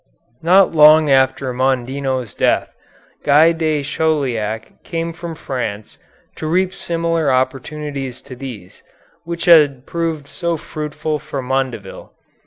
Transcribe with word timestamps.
Not 0.41 0.71
long 0.73 1.11
after 1.11 1.53
Mondino's 1.53 2.33
death, 2.33 2.73
Guy 3.23 3.51
de 3.51 3.83
Chauliac 3.83 4.81
came 4.81 5.13
from 5.13 5.35
France 5.35 5.99
to 6.37 6.47
reap 6.47 6.73
similar 6.73 7.31
opportunities 7.31 8.19
to 8.23 8.35
these, 8.35 8.81
which 9.25 9.45
had 9.45 9.85
proved 9.85 10.27
so 10.27 10.57
fruitful 10.57 11.19
for 11.19 11.43
Mondeville. 11.43 12.13